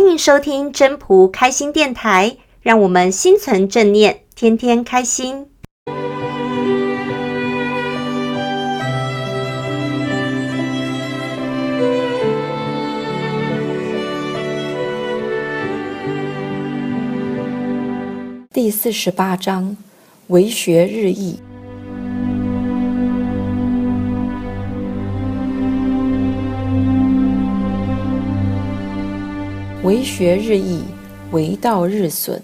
[0.00, 5.46] 欢迎收听真朴开心电台，让我们心存正念，天天开心。
[18.50, 19.76] 第四十八章：
[20.28, 21.38] 为学日益。
[29.90, 30.84] 为学日益，
[31.32, 32.40] 为道日损，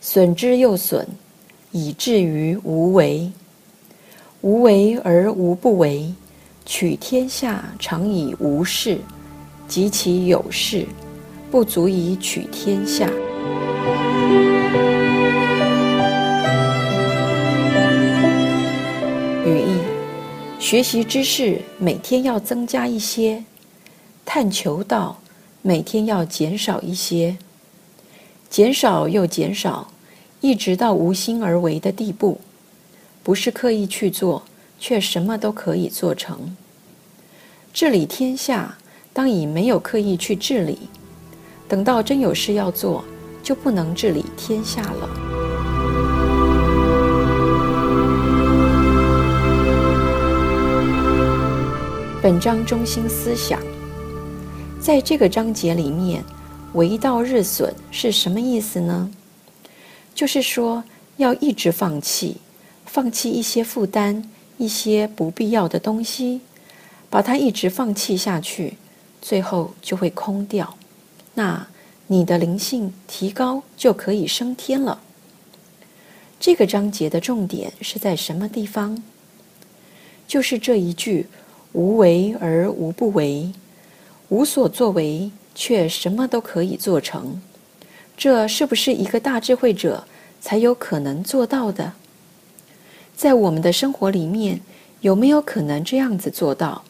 [0.00, 1.06] 损之又损，
[1.70, 3.30] 以至于无为。
[4.40, 6.12] 无为而无不为，
[6.66, 8.98] 取天下常以无事，
[9.68, 10.84] 及其有事，
[11.52, 13.08] 不足以取天下。
[19.46, 19.78] 语义：
[20.58, 23.44] 学习知识，每天要增加一些；
[24.24, 25.21] 探求道。
[25.64, 27.38] 每天要减少一些，
[28.50, 29.92] 减少又减少，
[30.40, 32.40] 一直到无心而为的地步，
[33.22, 34.42] 不是刻意去做，
[34.80, 36.56] 却什么都可以做成。
[37.72, 38.76] 治理天下，
[39.12, 40.76] 当以没有刻意去治理，
[41.68, 43.04] 等到真有事要做，
[43.40, 45.08] 就不能治理天下了。
[52.20, 53.71] 本章中心思想。
[54.82, 56.24] 在这个章节里面
[56.74, 59.08] ，“为道日损”是什么意思呢？
[60.12, 60.82] 就是说，
[61.18, 62.38] 要一直放弃，
[62.84, 66.40] 放弃一些负担，一些不必要的东西，
[67.08, 68.76] 把它一直放弃下去，
[69.20, 70.76] 最后就会空掉。
[71.34, 71.64] 那
[72.08, 75.00] 你的灵性提高就可以升天了。
[76.40, 79.00] 这个章节的重点是在什么地方？
[80.26, 81.28] 就是这一句
[81.70, 83.52] “无为而无不为”。
[84.32, 87.38] 无所作为，却什么都可以做成，
[88.16, 90.04] 这是不是一个大智慧者
[90.40, 91.92] 才有可能做到的？
[93.14, 94.62] 在我们的生活里面，
[95.02, 96.82] 有没有可能这样子做到？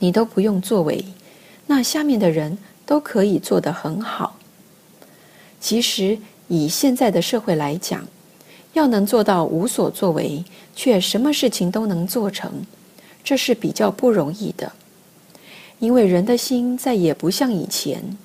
[0.00, 1.02] 你都不用作为，
[1.66, 4.38] 那下面的人都可以做得很好。
[5.62, 8.06] 其实以现在的社会来讲，
[8.74, 10.44] 要能做到无所作为，
[10.76, 12.52] 却什么事情都能做成，
[13.24, 14.70] 这是比较不容易的。
[15.82, 18.16] 因为人的心再也不像以前，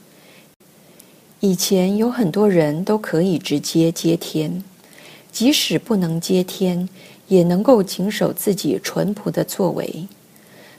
[1.39, 4.63] 以前有很多人都可以直接接天，
[5.31, 6.87] 即使不能接天，
[7.27, 10.07] 也能够谨守自己淳朴的作为。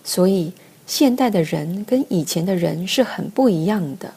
[0.04, 0.52] 所以
[0.86, 4.14] 现代的人跟以前的人是很不一样的。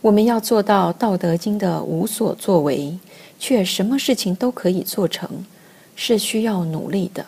[0.00, 2.96] 我们要做到《道德经》的无所作为，
[3.40, 5.28] 却什么事情都可以做成，
[5.96, 7.26] 是需要努力的。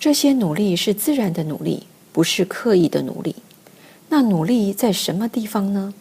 [0.00, 1.86] 这些努力是自然的努力。
[2.14, 3.34] 不是刻意的努力，
[4.08, 5.92] 那努力在什么地方呢？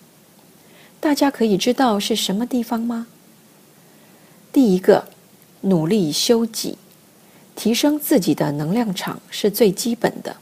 [1.00, 3.08] 大家可以知道是什么地方吗？
[4.52, 5.08] 第一个，
[5.62, 6.78] 努力修己，
[7.56, 10.36] 提升自己的能量场是最基本的。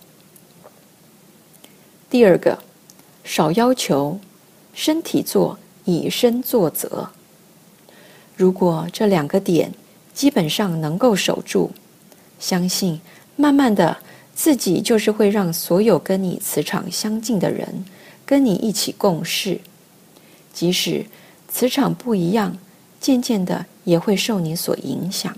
[2.09, 2.61] 第二个，
[3.23, 4.19] 少要求，
[4.73, 7.09] 身体做，以身作则。
[8.35, 9.73] 如果这两个点
[10.13, 11.71] 基本上能够守住，
[12.41, 12.99] 相信
[13.37, 13.95] 慢慢的。
[14.33, 17.85] 自己就是会让所有跟你磁场相近的人
[18.25, 19.59] 跟你一起共事，
[20.53, 21.05] 即使
[21.47, 22.57] 磁场不一样，
[22.99, 25.35] 渐渐的也会受你所影响，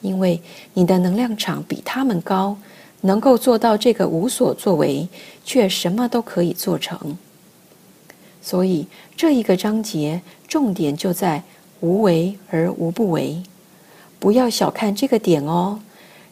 [0.00, 0.40] 因为
[0.72, 2.56] 你的能量场比他们高，
[3.02, 5.08] 能够做到这个无所作为，
[5.44, 7.18] 却什么都可以做成。
[8.40, 8.86] 所以
[9.16, 11.42] 这一个章节重点就在
[11.80, 13.42] 无为而无不为，
[14.20, 15.80] 不要小看这个点哦，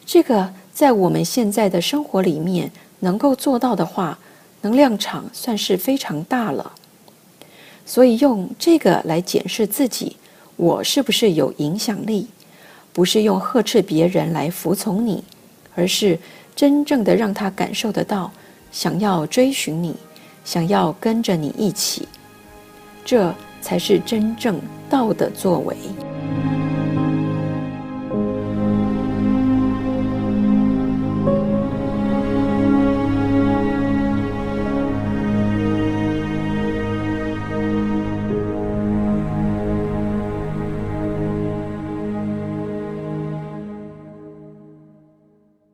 [0.07, 0.55] 这个。
[0.73, 4.19] 在我们现在的生活里面，能够做到的话，
[4.63, 6.73] 能量场算是非常大了。
[7.85, 10.17] 所以用这个来检视自己，
[10.57, 12.29] 我是不是有影响力？
[12.93, 15.25] 不是用呵斥别人来服从你，
[15.75, 16.19] 而是
[16.55, 18.31] 真正的让他感受得到，
[18.71, 19.95] 想要追寻你，
[20.45, 22.07] 想要跟着你一起，
[23.05, 25.77] 这才是真正道的作为。